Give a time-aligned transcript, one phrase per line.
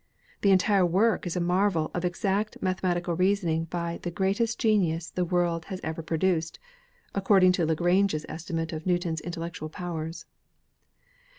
[0.41, 5.11] The entire work is a marvel of exact mathe matical reasoning by "the greatest genius
[5.11, 6.57] the world has ever produced,"
[7.13, 10.25] according to Lagrange's estimate of New ton's intellectual powers.